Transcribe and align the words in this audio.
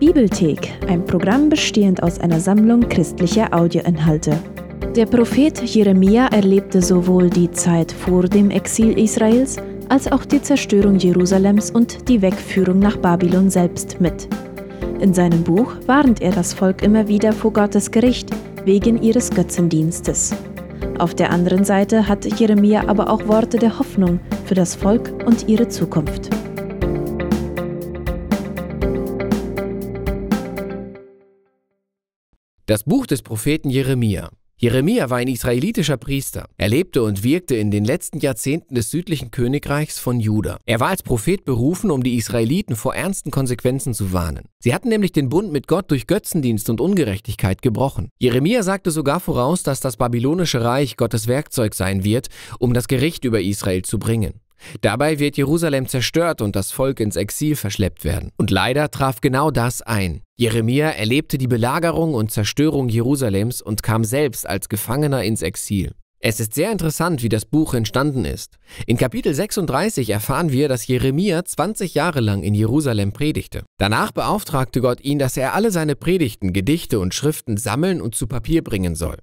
Bibelthek, 0.00 0.72
ein 0.88 1.04
Programm 1.04 1.50
bestehend 1.50 2.02
aus 2.02 2.18
einer 2.20 2.40
Sammlung 2.40 2.88
christlicher 2.88 3.52
Audioinhalte. 3.52 4.38
Der 4.96 5.04
Prophet 5.04 5.60
Jeremia 5.62 6.28
erlebte 6.28 6.80
sowohl 6.80 7.28
die 7.28 7.50
Zeit 7.50 7.92
vor 7.92 8.22
dem 8.22 8.50
Exil 8.50 8.98
Israels 8.98 9.58
als 9.90 10.10
auch 10.10 10.24
die 10.24 10.40
Zerstörung 10.40 10.96
Jerusalems 10.96 11.70
und 11.70 12.08
die 12.08 12.22
Wegführung 12.22 12.78
nach 12.78 12.96
Babylon 12.96 13.50
selbst 13.50 14.00
mit. 14.00 14.26
In 15.00 15.12
seinem 15.12 15.42
Buch 15.42 15.74
warnt 15.84 16.22
er 16.22 16.32
das 16.32 16.54
Volk 16.54 16.80
immer 16.82 17.06
wieder 17.06 17.34
vor 17.34 17.52
Gottes 17.52 17.90
Gericht 17.90 18.30
wegen 18.64 19.02
ihres 19.02 19.30
Götzendienstes. 19.30 20.34
Auf 20.98 21.14
der 21.14 21.30
anderen 21.30 21.64
Seite 21.64 22.08
hat 22.08 22.24
Jeremia 22.40 22.88
aber 22.88 23.10
auch 23.10 23.28
Worte 23.28 23.58
der 23.58 23.78
Hoffnung 23.78 24.18
für 24.46 24.54
das 24.54 24.74
Volk 24.74 25.12
und 25.26 25.46
ihre 25.46 25.68
Zukunft. 25.68 26.39
Das 32.70 32.84
Buch 32.84 33.08
des 33.08 33.22
Propheten 33.22 33.68
Jeremia. 33.68 34.30
Jeremia 34.56 35.10
war 35.10 35.18
ein 35.18 35.26
israelitischer 35.26 35.96
Priester. 35.96 36.46
Er 36.56 36.68
lebte 36.68 37.02
und 37.02 37.24
wirkte 37.24 37.56
in 37.56 37.72
den 37.72 37.84
letzten 37.84 38.20
Jahrzehnten 38.20 38.76
des 38.76 38.92
südlichen 38.92 39.32
Königreichs 39.32 39.98
von 39.98 40.20
Juda. 40.20 40.58
Er 40.66 40.78
war 40.78 40.90
als 40.90 41.02
Prophet 41.02 41.44
berufen, 41.44 41.90
um 41.90 42.04
die 42.04 42.14
Israeliten 42.14 42.76
vor 42.76 42.94
ernsten 42.94 43.32
Konsequenzen 43.32 43.92
zu 43.92 44.12
warnen. 44.12 44.44
Sie 44.60 44.72
hatten 44.72 44.88
nämlich 44.88 45.10
den 45.10 45.30
Bund 45.30 45.50
mit 45.50 45.66
Gott 45.66 45.90
durch 45.90 46.06
Götzendienst 46.06 46.70
und 46.70 46.80
Ungerechtigkeit 46.80 47.60
gebrochen. 47.60 48.08
Jeremia 48.20 48.62
sagte 48.62 48.92
sogar 48.92 49.18
voraus, 49.18 49.64
dass 49.64 49.80
das 49.80 49.96
babylonische 49.96 50.62
Reich 50.62 50.96
Gottes 50.96 51.26
Werkzeug 51.26 51.74
sein 51.74 52.04
wird, 52.04 52.28
um 52.60 52.72
das 52.72 52.86
Gericht 52.86 53.24
über 53.24 53.40
Israel 53.40 53.82
zu 53.82 53.98
bringen. 53.98 54.34
Dabei 54.80 55.18
wird 55.18 55.36
Jerusalem 55.36 55.88
zerstört 55.88 56.42
und 56.42 56.56
das 56.56 56.72
Volk 56.72 57.00
ins 57.00 57.16
Exil 57.16 57.56
verschleppt 57.56 58.04
werden. 58.04 58.30
Und 58.36 58.50
leider 58.50 58.90
traf 58.90 59.20
genau 59.20 59.50
das 59.50 59.82
ein. 59.82 60.22
Jeremia 60.36 60.90
erlebte 60.90 61.38
die 61.38 61.48
Belagerung 61.48 62.14
und 62.14 62.30
Zerstörung 62.30 62.88
Jerusalems 62.88 63.60
und 63.62 63.82
kam 63.82 64.04
selbst 64.04 64.46
als 64.46 64.68
Gefangener 64.68 65.22
ins 65.22 65.42
Exil. 65.42 65.92
Es 66.22 66.38
ist 66.38 66.52
sehr 66.52 66.70
interessant, 66.70 67.22
wie 67.22 67.30
das 67.30 67.46
Buch 67.46 67.72
entstanden 67.72 68.26
ist. 68.26 68.58
In 68.84 68.98
Kapitel 68.98 69.32
36 69.32 70.10
erfahren 70.10 70.52
wir, 70.52 70.68
dass 70.68 70.86
Jeremia 70.86 71.42
20 71.42 71.94
Jahre 71.94 72.20
lang 72.20 72.42
in 72.42 72.54
Jerusalem 72.54 73.12
predigte. 73.12 73.64
Danach 73.78 74.12
beauftragte 74.12 74.82
Gott 74.82 75.00
ihn, 75.00 75.18
dass 75.18 75.38
er 75.38 75.54
alle 75.54 75.70
seine 75.70 75.96
Predigten, 75.96 76.52
Gedichte 76.52 77.00
und 77.00 77.14
Schriften 77.14 77.56
sammeln 77.56 78.02
und 78.02 78.14
zu 78.14 78.26
Papier 78.26 78.62
bringen 78.62 78.96
soll. 78.96 79.16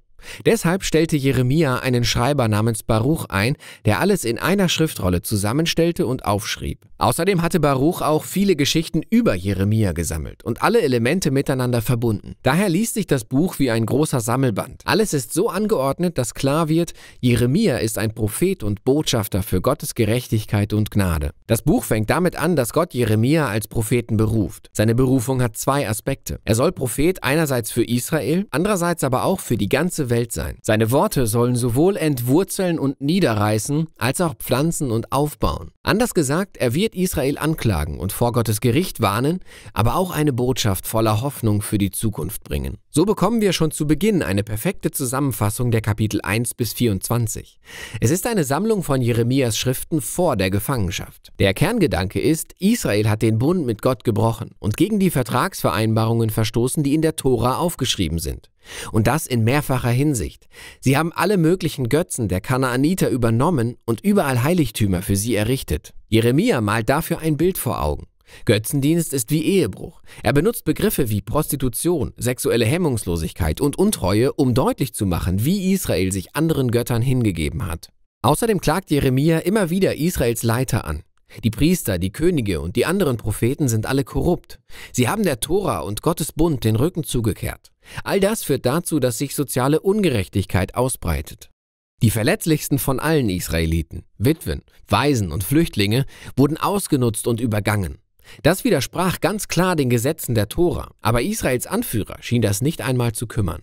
Deshalb 0.46 0.84
stellte 0.84 1.18
Jeremia 1.18 1.80
einen 1.80 2.04
Schreiber 2.04 2.48
namens 2.48 2.84
Baruch 2.84 3.26
ein, 3.30 3.56
der 3.86 4.00
alles 4.00 4.26
in 4.26 4.38
einer 4.38 4.70
Schriftrolle 4.70 5.22
zusammenstellte 5.22 6.06
und 6.06 6.26
aufschrieb. 6.26 6.86
Außerdem 7.00 7.44
hatte 7.44 7.60
Baruch 7.60 8.02
auch 8.02 8.24
viele 8.24 8.56
Geschichten 8.56 9.04
über 9.10 9.36
Jeremia 9.36 9.92
gesammelt 9.92 10.44
und 10.44 10.64
alle 10.64 10.82
Elemente 10.82 11.30
miteinander 11.30 11.84
verbunden. 11.84 12.34
Daher 12.42 12.70
liest 12.70 12.96
sich 12.96 13.06
das 13.06 13.24
Buch 13.24 13.60
wie 13.60 13.70
ein 13.70 13.86
großer 13.86 14.20
Sammelband. 14.20 14.82
Alles 14.86 15.14
ist 15.14 15.32
so 15.32 15.50
angeordnet, 15.50 16.18
dass 16.18 16.34
klar 16.34 16.70
wird, 16.70 16.94
Jeremia 17.20 17.78
ist 17.78 18.00
ein 18.00 18.16
Prophet 18.16 18.64
und 18.64 18.84
Botschafter 18.84 19.44
für 19.44 19.62
Gottes 19.62 19.94
Gerechtigkeit 19.94 20.74
und 20.74 20.90
Gnade. 20.90 21.32
Das 21.46 21.62
Buch 21.62 21.84
fängt 21.84 22.10
damit 22.10 22.36
an, 22.36 22.56
dass 22.56 22.74
Gott 22.74 22.96
Jeremia 22.96 23.48
als 23.48 23.68
Propheten 23.68 24.18
beruft. 24.18 24.70
Seine 24.74 24.96
Berufung 24.96 25.44
hat 25.44 25.56
zwei 25.56 25.88
Aspekte. 25.88 26.40
Er 26.46 26.56
soll 26.56 26.72
Prophet 26.72 27.24
einerseits 27.24 27.72
für 27.72 27.84
Israel, 27.84 28.48
andererseits 28.50 29.04
aber 29.04 29.24
auch 29.24 29.40
für 29.40 29.58
die 29.58 29.70
ganze 29.70 30.07
Welt 30.10 30.32
sein. 30.32 30.58
Seine 30.62 30.92
Worte 30.92 31.28
sollen 31.28 31.56
sowohl 31.56 31.98
entwurzeln 31.98 32.80
und 32.80 33.02
niederreißen, 33.02 33.88
als 33.98 34.22
auch 34.22 34.36
pflanzen 34.36 34.92
und 34.92 35.12
aufbauen. 35.12 35.72
Anders 35.84 36.14
gesagt, 36.14 36.58
er 36.58 36.74
wird 36.74 36.96
Israel 36.96 37.38
anklagen 37.38 38.00
und 38.00 38.12
vor 38.12 38.32
Gottes 38.32 38.62
Gericht 38.62 39.02
warnen, 39.02 39.40
aber 39.74 39.96
auch 39.96 40.12
eine 40.12 40.34
Botschaft 40.34 40.88
voller 40.88 41.22
Hoffnung 41.22 41.62
für 41.62 41.78
die 41.78 41.92
Zukunft 41.92 42.44
bringen. 42.44 42.78
So 42.98 43.06
bekommen 43.06 43.42
wir 43.42 43.54
schon 43.54 43.70
zu 43.70 43.86
Beginn 43.86 44.24
eine 44.24 44.44
perfekte 44.44 44.90
Zusammenfassung 44.90 45.70
der 45.70 45.82
Kapitel 45.82 46.20
1 46.20 46.56
bis 46.56 46.74
24. 46.74 47.60
Es 48.02 48.10
ist 48.10 48.26
eine 48.26 48.44
Sammlung 48.44 48.82
von 48.82 49.04
Jeremias 49.04 49.56
Schriften 49.56 50.02
vor 50.02 50.36
der 50.36 50.50
Gefangenschaft. 50.50 51.32
Der 51.38 51.54
Kerngedanke 51.54 52.20
ist, 52.20 52.56
Israel 52.58 53.08
hat 53.08 53.22
den 53.22 53.38
Bund 53.38 53.68
mit 53.68 53.84
Gott 53.84 54.04
gebrochen 54.04 54.56
und 54.58 54.78
gegen 54.78 54.98
die 54.98 55.12
Vertragsvereinbarungen 55.12 56.32
verstoßen, 56.32 56.82
die 56.82 56.96
in 56.96 57.04
der 57.04 57.16
Tora 57.16 57.58
aufgeschrieben 57.58 58.18
sind. 58.18 58.50
Und 58.92 59.06
das 59.06 59.28
in 59.28 59.44
mehrfacher 59.44 59.92
Hinsicht. 59.92 60.48
Sie 60.80 60.98
haben 60.98 61.14
alle 61.14 61.38
möglichen 61.38 61.90
Götzen 61.90 62.30
der 62.30 62.42
Kanaaniter 62.42 63.12
übernommen 63.12 63.78
und 63.86 64.02
überall 64.02 64.42
Heiligtümer 64.42 65.04
für 65.04 65.16
sie 65.16 65.36
errichtet. 65.36 65.94
Jeremia 66.10 66.62
malt 66.62 66.90
dafür 66.90 67.20
ein 67.20 67.38
Bild 67.38 67.60
vor 67.60 67.84
Augen. 67.84 68.08
Götzendienst 68.46 69.14
ist 69.14 69.32
wie 69.32 69.44
Ehebruch. 69.44 70.02
Er 70.24 70.34
benutzt 70.34 70.66
Begriffe 70.66 71.10
wie 71.10 71.22
Prostitution, 71.22 72.14
sexuelle 72.18 72.66
Hemmungslosigkeit 72.66 73.62
und 73.62 73.78
Untreue, 73.78 74.34
um 74.34 74.54
deutlich 74.54 74.94
zu 74.94 75.06
machen, 75.06 75.46
wie 75.46 75.72
Israel 75.72 76.12
sich 76.12 76.36
anderen 76.36 76.72
Göttern 76.72 77.02
hingegeben 77.02 77.68
hat. 77.68 77.90
Außerdem 78.24 78.62
klagt 78.62 78.92
Jeremia 78.92 79.40
immer 79.40 79.70
wieder 79.70 79.96
Israels 79.96 80.44
Leiter 80.44 80.86
an. 80.86 81.04
Die 81.44 81.50
Priester, 81.50 82.00
die 82.00 82.12
Könige 82.12 82.62
und 82.62 82.76
die 82.76 82.86
anderen 82.86 83.18
Propheten 83.18 83.68
sind 83.68 83.86
alle 83.86 84.04
korrupt. 84.04 84.60
Sie 84.94 85.08
haben 85.10 85.24
der 85.24 85.40
Tora 85.40 85.80
und 85.80 86.02
Gottes 86.02 86.32
Bund 86.32 86.64
den 86.64 86.76
Rücken 86.76 87.04
zugekehrt. 87.04 87.72
All 88.04 88.20
das 88.20 88.44
führt 88.44 88.66
dazu, 88.66 89.00
dass 89.00 89.18
sich 89.18 89.36
soziale 89.36 89.82
Ungerechtigkeit 89.82 90.76
ausbreitet. 90.76 91.50
Die 92.04 92.12
verletzlichsten 92.12 92.80
von 92.80 93.00
allen 93.00 93.30
Israeliten, 93.30 94.04
Witwen, 94.18 94.62
Waisen 94.88 95.32
und 95.32 95.44
Flüchtlinge, 95.44 96.06
wurden 96.36 96.58
ausgenutzt 96.58 97.28
und 97.28 97.42
übergangen. 97.42 97.98
Das 98.44 98.64
widersprach 98.64 99.20
ganz 99.20 99.48
klar 99.48 99.76
den 99.76 99.90
Gesetzen 99.90 100.36
der 100.36 100.50
Tora, 100.50 100.92
aber 101.02 101.22
Israels 101.22 101.68
Anführer 101.68 102.18
schien 102.22 102.42
das 102.42 102.62
nicht 102.62 102.82
einmal 102.82 103.14
zu 103.14 103.28
kümmern. 103.28 103.62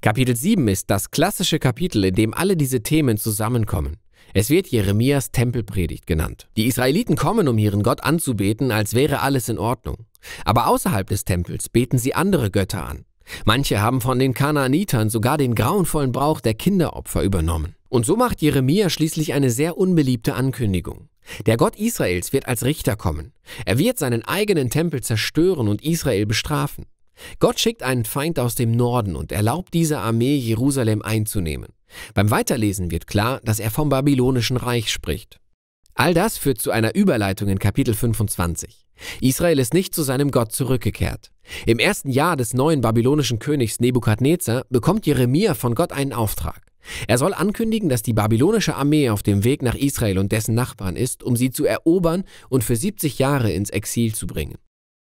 Kapitel 0.00 0.34
7 0.34 0.66
ist 0.68 0.90
das 0.90 1.10
klassische 1.10 1.58
Kapitel, 1.58 2.04
in 2.04 2.14
dem 2.14 2.34
alle 2.34 2.56
diese 2.56 2.82
Themen 2.82 3.18
zusammenkommen. 3.18 3.98
Es 4.34 4.50
wird 4.50 4.68
Jeremias 4.68 5.30
Tempelpredigt 5.30 6.06
genannt. 6.06 6.48
Die 6.56 6.66
Israeliten 6.66 7.16
kommen, 7.16 7.48
um 7.48 7.58
ihren 7.58 7.82
Gott 7.82 8.02
anzubeten, 8.02 8.72
als 8.72 8.94
wäre 8.94 9.20
alles 9.20 9.48
in 9.48 9.58
Ordnung. 9.58 10.06
Aber 10.44 10.68
außerhalb 10.68 11.08
des 11.08 11.24
Tempels 11.24 11.68
beten 11.68 11.98
sie 11.98 12.14
andere 12.14 12.50
Götter 12.50 12.86
an. 12.86 13.04
Manche 13.44 13.80
haben 13.80 14.00
von 14.00 14.18
den 14.18 14.34
Kanaanitern 14.34 15.10
sogar 15.10 15.38
den 15.38 15.54
grauenvollen 15.54 16.12
Brauch 16.12 16.40
der 16.40 16.54
Kinderopfer 16.54 17.22
übernommen. 17.22 17.76
Und 17.92 18.06
so 18.06 18.16
macht 18.16 18.40
Jeremia 18.40 18.88
schließlich 18.88 19.34
eine 19.34 19.50
sehr 19.50 19.76
unbeliebte 19.76 20.32
Ankündigung. 20.32 21.10
Der 21.44 21.58
Gott 21.58 21.76
Israels 21.76 22.32
wird 22.32 22.48
als 22.48 22.64
Richter 22.64 22.96
kommen. 22.96 23.34
Er 23.66 23.76
wird 23.76 23.98
seinen 23.98 24.24
eigenen 24.24 24.70
Tempel 24.70 25.02
zerstören 25.02 25.68
und 25.68 25.84
Israel 25.84 26.24
bestrafen. 26.24 26.86
Gott 27.38 27.60
schickt 27.60 27.82
einen 27.82 28.06
Feind 28.06 28.38
aus 28.38 28.54
dem 28.54 28.70
Norden 28.70 29.14
und 29.14 29.30
erlaubt 29.30 29.74
dieser 29.74 30.00
Armee, 30.00 30.36
Jerusalem 30.36 31.02
einzunehmen. 31.02 31.68
Beim 32.14 32.30
Weiterlesen 32.30 32.90
wird 32.90 33.06
klar, 33.06 33.42
dass 33.44 33.60
er 33.60 33.70
vom 33.70 33.90
babylonischen 33.90 34.56
Reich 34.56 34.90
spricht. 34.90 35.38
All 35.94 36.14
das 36.14 36.38
führt 36.38 36.62
zu 36.62 36.70
einer 36.70 36.94
Überleitung 36.94 37.50
in 37.50 37.58
Kapitel 37.58 37.92
25. 37.92 38.86
Israel 39.20 39.58
ist 39.58 39.74
nicht 39.74 39.94
zu 39.94 40.02
seinem 40.02 40.30
Gott 40.30 40.52
zurückgekehrt. 40.52 41.30
Im 41.66 41.78
ersten 41.78 42.10
Jahr 42.10 42.38
des 42.38 42.54
neuen 42.54 42.80
babylonischen 42.80 43.38
Königs 43.38 43.80
Nebukadnezar 43.80 44.64
bekommt 44.70 45.04
Jeremia 45.04 45.52
von 45.52 45.74
Gott 45.74 45.92
einen 45.92 46.14
Auftrag. 46.14 46.71
Er 47.06 47.18
soll 47.18 47.34
ankündigen, 47.34 47.88
dass 47.88 48.02
die 48.02 48.12
babylonische 48.12 48.74
Armee 48.74 49.10
auf 49.10 49.22
dem 49.22 49.44
Weg 49.44 49.62
nach 49.62 49.74
Israel 49.74 50.18
und 50.18 50.32
dessen 50.32 50.54
Nachbarn 50.54 50.96
ist, 50.96 51.22
um 51.22 51.36
sie 51.36 51.50
zu 51.50 51.64
erobern 51.64 52.24
und 52.48 52.64
für 52.64 52.76
70 52.76 53.18
Jahre 53.18 53.52
ins 53.52 53.70
Exil 53.70 54.14
zu 54.14 54.26
bringen. 54.26 54.58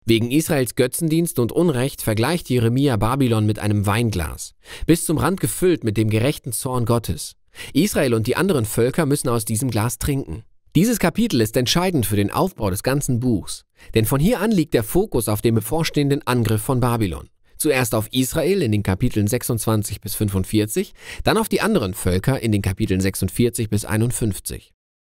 Wegen 0.05 0.33
Israels 0.33 0.75
Götzendienst 0.75 1.39
und 1.39 1.53
Unrecht 1.53 2.03
vergleicht 2.03 2.51
Jeremia 2.51 2.97
Babylon 2.97 3.47
mit 3.47 3.61
einem 3.61 3.87
Weinglas, 3.87 4.55
bis 4.87 5.05
zum 5.05 5.19
Rand 5.19 5.41
gefüllt 5.41 5.85
mit 5.85 5.97
dem 5.97 6.11
gerechten 6.11 6.53
Zorn 6.53 6.87
Gottes. 6.87 7.37
Israel 7.73 8.15
und 8.15 8.27
die 8.27 8.37
anderen 8.37 8.65
Völker 8.65 9.07
müssen 9.07 9.29
aus 9.29 9.45
diesem 9.45 9.71
Glas 9.71 9.99
trinken. 9.99 10.43
Dieses 10.75 10.99
Kapitel 10.99 11.41
ist 11.41 11.57
entscheidend 11.57 12.07
für 12.07 12.17
den 12.17 12.33
Aufbau 12.33 12.71
des 12.71 12.83
ganzen 12.83 13.21
Buchs, 13.21 13.65
denn 13.95 14.07
von 14.07 14.19
hier 14.19 14.41
an 14.41 14.51
liegt 14.51 14.75
der 14.75 14.83
Fokus 14.83 15.29
auf 15.29 15.43
dem 15.43 15.55
bevorstehenden 15.55 16.27
Angriff 16.27 16.63
von 16.63 16.81
Babylon. 16.81 17.29
Zuerst 17.63 17.95
auf 17.95 18.09
Israel 18.11 18.61
in 18.61 18.73
den 18.73 18.83
Kapiteln 18.83 19.29
26 19.29 20.01
bis 20.01 20.17
45, 20.17 20.95
dann 21.23 21.39
auf 21.39 21.49
die 21.49 21.61
anderen 21.61 21.95
Völker 21.95 22.41
in 22.41 22.51
den 22.51 22.61
Kapiteln 22.61 23.01
46 23.01 23.71
bis 23.71 23.85
51. 23.85 24.73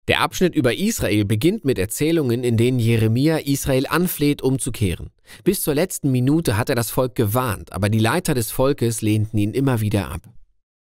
Der 0.06 0.20
Abschnitt 0.20 0.54
über 0.54 0.72
Israel 0.72 1.24
beginnt 1.24 1.64
mit 1.64 1.76
Erzählungen, 1.76 2.44
in 2.44 2.56
denen 2.56 2.78
Jeremia 2.78 3.38
Israel 3.38 3.88
anfleht, 3.88 4.42
umzukehren. 4.42 5.10
Bis 5.42 5.62
zur 5.62 5.74
letzten 5.74 6.12
Minute 6.12 6.56
hat 6.56 6.68
er 6.68 6.76
das 6.76 6.92
Volk 6.92 7.16
gewarnt, 7.16 7.72
aber 7.72 7.88
die 7.88 7.98
Leiter 7.98 8.32
des 8.32 8.52
Volkes 8.52 9.02
lehnten 9.02 9.38
ihn 9.38 9.52
immer 9.52 9.80
wieder 9.80 10.12
ab. 10.12 10.20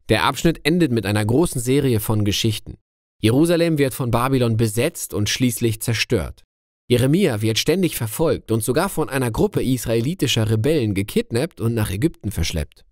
Der 0.08 0.23
Abschnitt 0.23 0.61
endet 0.62 0.93
mit 0.93 1.05
einer 1.05 1.25
großen 1.25 1.61
Serie 1.61 1.99
von 1.99 2.25
Geschichten. 2.25 2.76
Jerusalem 3.20 3.76
wird 3.76 3.93
von 3.93 4.12
Babylon 4.12 4.56
besetzt 4.56 5.14
und 5.14 5.29
schließlich 5.29 5.82
zerstört. 5.82 6.44
Jeremia 6.90 7.40
wird 7.40 7.60
ständig 7.60 7.94
verfolgt 7.94 8.50
und 8.50 8.64
sogar 8.64 8.88
von 8.88 9.08
einer 9.08 9.31
Gruppe 9.31 9.62
israelitischer 9.62 10.50
Rebellen 10.50 10.92
gekidnappt 10.92 11.60
und 11.60 11.72
nach 11.72 11.92
Ägypten 11.92 12.32
verschleppt. 12.32 12.84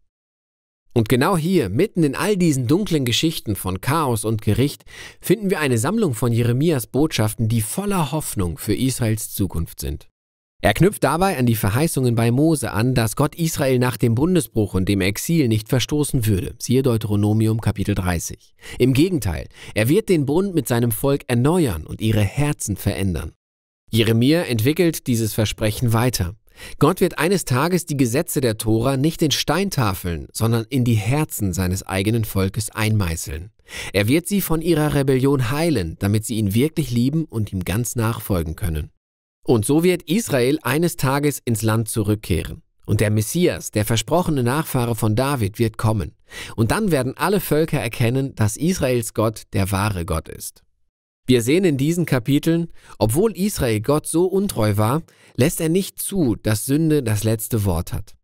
Und 0.94 1.08
genau 1.08 1.36
hier, 1.36 1.68
mitten 1.68 2.04
in 2.04 2.14
all 2.14 2.36
diesen 2.36 2.68
dunklen 2.68 3.04
Geschichten 3.04 3.56
von 3.56 3.80
Chaos 3.80 4.24
und 4.24 4.40
Gericht, 4.40 4.84
finden 5.20 5.50
wir 5.50 5.58
eine 5.58 5.78
Sammlung 5.78 6.14
von 6.14 6.32
Jeremias 6.32 6.86
Botschaften, 6.86 7.48
die 7.48 7.60
voller 7.60 8.12
Hoffnung 8.12 8.56
für 8.56 8.72
Israels 8.72 9.34
Zukunft 9.34 9.80
sind. 9.80 10.08
Er 10.62 10.74
knüpft 10.74 11.02
dabei 11.02 11.36
an 11.36 11.46
die 11.46 11.56
Verheißungen 11.56 12.14
bei 12.14 12.30
Mose 12.30 12.70
an, 12.70 12.94
dass 12.94 13.16
Gott 13.16 13.34
Israel 13.34 13.80
nach 13.80 13.96
dem 13.96 14.14
Bundesbruch 14.14 14.74
und 14.74 14.88
dem 14.88 15.00
Exil 15.00 15.48
nicht 15.48 15.68
verstoßen 15.68 16.24
würde. 16.24 16.54
Siehe 16.60 16.82
Deuteronomium 16.82 17.60
Kapitel 17.60 17.96
30. 17.96 18.54
Im 18.78 18.92
Gegenteil, 18.92 19.48
er 19.74 19.88
wird 19.88 20.08
den 20.08 20.24
Bund 20.24 20.54
mit 20.54 20.68
seinem 20.68 20.92
Volk 20.92 21.22
erneuern 21.26 21.84
und 21.84 22.00
ihre 22.00 22.22
Herzen 22.22 22.76
verändern. 22.76 23.32
Jeremia 23.90 24.42
entwickelt 24.42 25.06
dieses 25.06 25.32
Versprechen 25.32 25.92
weiter. 25.92 26.34
Gott 26.78 27.00
wird 27.00 27.18
eines 27.18 27.44
Tages 27.44 27.86
die 27.86 27.96
Gesetze 27.96 28.40
der 28.40 28.58
Tora 28.58 28.96
nicht 28.96 29.22
in 29.22 29.30
Steintafeln, 29.30 30.28
sondern 30.32 30.66
in 30.68 30.84
die 30.84 30.94
Herzen 30.94 31.52
seines 31.52 31.84
eigenen 31.84 32.24
Volkes 32.24 32.70
einmeißeln. 32.70 33.50
Er 33.92 34.08
wird 34.08 34.26
sie 34.26 34.40
von 34.40 34.60
ihrer 34.60 34.94
Rebellion 34.94 35.50
heilen, 35.50 35.96
damit 36.00 36.24
sie 36.24 36.36
ihn 36.36 36.54
wirklich 36.54 36.90
lieben 36.90 37.24
und 37.24 37.52
ihm 37.52 37.64
ganz 37.64 37.96
nachfolgen 37.96 38.56
können. 38.56 38.90
Und 39.44 39.64
so 39.64 39.82
wird 39.82 40.02
Israel 40.02 40.58
eines 40.62 40.96
Tages 40.96 41.40
ins 41.44 41.62
Land 41.62 41.88
zurückkehren. 41.88 42.62
Und 42.84 43.00
der 43.00 43.10
Messias, 43.10 43.70
der 43.70 43.84
versprochene 43.84 44.42
Nachfahre 44.42 44.94
von 44.94 45.14
David, 45.14 45.58
wird 45.58 45.76
kommen. 45.76 46.14
Und 46.56 46.70
dann 46.70 46.90
werden 46.90 47.16
alle 47.16 47.40
Völker 47.40 47.78
erkennen, 47.78 48.34
dass 48.34 48.56
Israels 48.56 49.14
Gott 49.14 49.42
der 49.52 49.70
wahre 49.70 50.04
Gott 50.04 50.28
ist. 50.28 50.64
Wir 51.28 51.42
sehen 51.42 51.64
in 51.64 51.76
diesen 51.76 52.06
Kapiteln, 52.06 52.72
obwohl 52.98 53.36
Israel 53.36 53.82
Gott 53.82 54.06
so 54.06 54.24
untreu 54.24 54.78
war, 54.78 55.02
lässt 55.36 55.60
er 55.60 55.68
nicht 55.68 56.00
zu, 56.00 56.36
dass 56.36 56.64
Sünde 56.64 57.02
das 57.02 57.22
letzte 57.22 57.66
Wort 57.66 57.92
hat. 57.92 58.14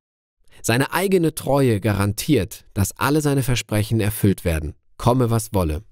Seine 0.62 0.91
eigene 0.95 1.35
Treue 1.35 1.81
garantiert, 1.81 2.65
dass 2.73 2.99
alle 2.99 3.21
seine 3.21 3.43
Versprechen 3.43 4.01
erfüllt 4.01 4.47
werden, 4.47 4.73
komme 4.97 5.29
was 5.29 5.53
wolle. 5.53 5.83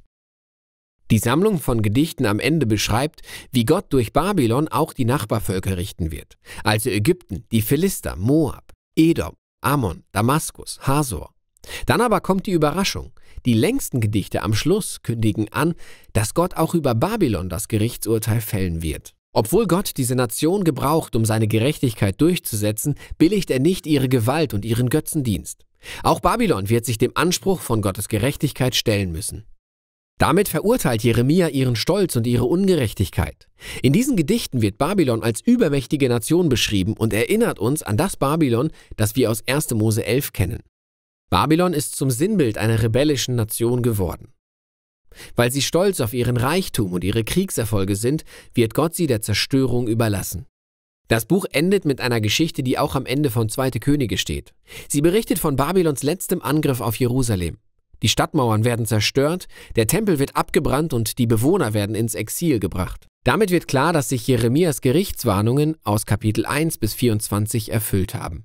Die 1.11 1.19
Sammlung 1.19 1.59
von 1.59 1.83
Gedichten 1.83 2.25
am 2.25 2.41
Ende 2.41 2.65
beschreibt, 2.65 3.21
wie 3.51 3.67
Gott 3.67 3.93
durch 3.93 4.15
Babylon 4.15 4.69
auch 4.69 4.95
die 4.95 5.05
Nachbarvölker 5.05 5.77
richten 5.77 6.13
wird, 6.13 6.39
also 6.65 6.89
Ägypten, 6.89 7.45
die 7.53 7.61
Philister, 7.61 8.17
Moab, 8.17 8.73
Edom, 8.97 9.35
Ammon, 9.61 10.05
Damaskus, 10.13 10.79
Hasor. 10.81 11.35
Dann 11.87 12.01
aber 12.01 12.21
kommt 12.21 12.47
die 12.47 12.53
Überraschung. 12.53 13.13
Die 13.45 13.55
längsten 13.55 14.01
Gedichte 14.01 14.43
am 14.43 14.55
Schluss 14.55 15.03
kündigen 15.03 15.53
an, 15.53 15.75
dass 16.13 16.35
Gott 16.35 16.57
auch 16.57 16.75
über 16.75 16.95
Babylon 16.95 17.49
das 17.49 17.69
Gerichtsurteil 17.69 18.41
fällen 18.41 18.83
wird. 18.83 19.15
Obwohl 19.33 19.67
Gott 19.67 19.93
diese 19.97 20.15
Nation 20.15 20.63
gebraucht, 20.63 21.17
um 21.17 21.25
seine 21.25 21.49
Gerechtigkeit 21.49 22.21
durchzusetzen, 22.21 22.97
billigt 23.17 23.51
er 23.51 23.61
nicht 23.61 23.87
ihre 23.87 24.09
Gewalt 24.09 24.53
und 24.53 24.65
ihren 24.65 24.91
Götzendienst. 24.91 25.65
Auch 26.03 26.21
Babylon 26.21 26.69
wird 26.69 26.85
sich 26.85 26.99
dem 26.99 27.13
Anspruch 27.15 27.61
von 27.61 27.83
Gottes 27.83 28.09
Gerechtigkeit 28.09 28.75
stellen 28.75 29.11
müssen. 29.11 29.45
Damit 30.19 30.49
verurteilt 30.49 31.03
Jeremia 31.03 31.49
ihren 31.49 31.75
Stolz 31.75 32.15
und 32.15 32.27
ihre 32.27 32.45
Ungerechtigkeit. 32.45 33.49
In 33.83 33.93
diesen 33.93 34.15
Gedichten 34.15 34.63
wird 34.63 34.79
Babylon 34.79 35.23
als 35.23 35.41
übermächtige 35.41 36.09
Nation 36.09 36.49
beschrieben 36.49 36.93
und 36.97 37.13
erinnert 37.13 37.59
uns 37.59 37.83
an 37.83 37.97
das 37.97 38.17
Babylon, 38.17 38.71
das 38.97 39.17
wir 39.17 39.31
aus 39.31 39.43
1. 39.49 39.71
Mose 39.71 40.05
11 40.05 40.33
kennen. 40.33 40.63
Babylon 41.33 41.73
ist 41.73 41.97
zum 41.97 42.11
Sinnbild 42.11 42.59
einer 42.59 42.83
rebellischen 42.83 43.37
Nation 43.37 43.81
geworden. 43.83 44.35
Weil 45.35 45.51
sie 45.51 45.63
stolz 45.63 46.01
auf 46.01 46.13
ihren 46.13 46.37
Reichtum 46.37 46.93
und 46.93 47.05
ihre 47.05 47.25
Kriegserfolge 47.25 47.97
sind, 47.97 48.25
wird 48.53 48.75
Gott 48.75 48.95
sie 48.95 49.07
der 49.07 49.23
Zerstörung 49.23 49.89
überlassen. 49.89 50.45
Das 51.09 51.25
Buch 51.25 51.47
endet 51.51 51.87
mit 51.87 52.03
einer 52.03 52.21
Geschichte, 52.21 52.63
die 52.63 52.79
auch 52.79 52.95
am 52.97 53.07
Ende 53.07 53.31
von 53.31 53.49
Zweite 53.49 53.81
Könige 53.81 54.19
steht. 54.19 54.53
Sie 54.91 55.01
berichtet 55.01 55.39
von 55.39 55.57
Babylons 55.57 56.03
letztem 56.03 56.43
Angriff 56.43 56.83
auf 56.83 56.97
Jerusalem. 56.97 57.57
Die 58.03 58.11
Stadtmauern 58.11 58.67
werden 58.67 58.85
zerstört, 58.85 59.47
der 59.75 59.87
Tempel 59.87 60.19
wird 60.19 60.37
abgebrannt 60.37 60.93
und 60.93 61.17
die 61.17 61.27
Bewohner 61.27 61.73
werden 61.73 61.97
ins 61.97 62.15
Exil 62.15 62.61
gebracht. 62.61 63.07
Damit 63.25 63.51
wird 63.51 63.69
klar, 63.69 63.95
dass 63.95 64.11
sich 64.11 64.27
Jeremias 64.27 64.83
Gerichtswarnungen 64.83 65.79
aus 65.83 66.05
Kapitel 66.05 66.45
1 66.45 66.77
bis 66.77 66.93
24 66.93 67.73
erfüllt 67.73 68.15
haben. 68.15 68.45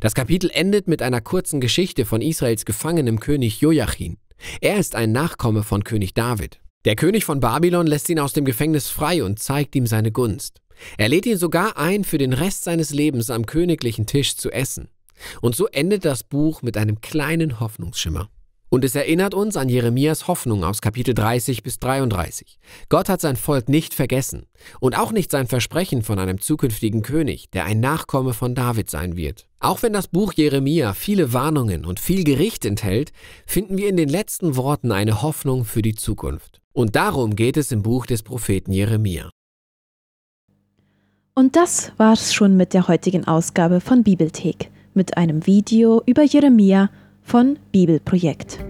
Das 0.00 0.14
Kapitel 0.14 0.50
endet 0.52 0.88
mit 0.88 1.02
einer 1.02 1.20
kurzen 1.20 1.60
Geschichte 1.60 2.04
von 2.04 2.22
Israels 2.22 2.64
gefangenem 2.64 3.20
König 3.20 3.60
Joachim. 3.60 4.16
Er 4.60 4.78
ist 4.78 4.94
ein 4.94 5.12
Nachkomme 5.12 5.62
von 5.62 5.84
König 5.84 6.14
David. 6.14 6.60
Der 6.84 6.96
König 6.96 7.24
von 7.24 7.40
Babylon 7.40 7.86
lässt 7.86 8.08
ihn 8.08 8.18
aus 8.18 8.32
dem 8.32 8.44
Gefängnis 8.44 8.88
frei 8.88 9.22
und 9.22 9.38
zeigt 9.38 9.76
ihm 9.76 9.86
seine 9.86 10.12
Gunst. 10.12 10.60
Er 10.96 11.10
lädt 11.10 11.26
ihn 11.26 11.36
sogar 11.36 11.76
ein, 11.76 12.04
für 12.04 12.16
den 12.16 12.32
Rest 12.32 12.64
seines 12.64 12.90
Lebens 12.90 13.28
am 13.28 13.44
königlichen 13.44 14.06
Tisch 14.06 14.36
zu 14.36 14.50
essen. 14.50 14.88
Und 15.42 15.54
so 15.54 15.66
endet 15.66 16.06
das 16.06 16.24
Buch 16.24 16.62
mit 16.62 16.78
einem 16.78 17.02
kleinen 17.02 17.60
Hoffnungsschimmer. 17.60 18.30
Und 18.70 18.84
es 18.84 18.94
erinnert 18.94 19.34
uns 19.34 19.56
an 19.56 19.68
Jeremias 19.68 20.28
Hoffnung 20.28 20.62
aus 20.62 20.80
Kapitel 20.80 21.12
30 21.12 21.64
bis 21.64 21.80
33. 21.80 22.58
Gott 22.88 23.08
hat 23.08 23.20
sein 23.20 23.36
Volk 23.36 23.68
nicht 23.68 23.94
vergessen 23.94 24.46
und 24.78 24.96
auch 24.96 25.10
nicht 25.10 25.32
sein 25.32 25.48
Versprechen 25.48 26.02
von 26.02 26.20
einem 26.20 26.40
zukünftigen 26.40 27.02
König, 27.02 27.50
der 27.50 27.64
ein 27.64 27.80
Nachkomme 27.80 28.32
von 28.32 28.54
David 28.54 28.88
sein 28.88 29.16
wird. 29.16 29.49
Auch 29.62 29.82
wenn 29.82 29.92
das 29.92 30.08
Buch 30.08 30.32
Jeremia 30.32 30.94
viele 30.94 31.34
Warnungen 31.34 31.84
und 31.84 32.00
viel 32.00 32.24
Gericht 32.24 32.64
enthält, 32.64 33.12
finden 33.46 33.76
wir 33.76 33.90
in 33.90 33.98
den 33.98 34.08
letzten 34.08 34.56
Worten 34.56 34.90
eine 34.90 35.20
Hoffnung 35.20 35.66
für 35.66 35.82
die 35.82 35.94
Zukunft. 35.94 36.62
Und 36.72 36.96
darum 36.96 37.36
geht 37.36 37.58
es 37.58 37.70
im 37.70 37.82
Buch 37.82 38.06
des 38.06 38.22
Propheten 38.22 38.72
Jeremia. 38.72 39.28
Und 41.34 41.56
das 41.56 41.92
war's 41.98 42.32
schon 42.32 42.56
mit 42.56 42.72
der 42.72 42.88
heutigen 42.88 43.26
Ausgabe 43.26 43.80
von 43.80 44.02
Bibelthek, 44.02 44.70
mit 44.94 45.18
einem 45.18 45.46
Video 45.46 46.02
über 46.06 46.22
Jeremia 46.22 46.90
von 47.22 47.58
Bibelprojekt. 47.70 48.69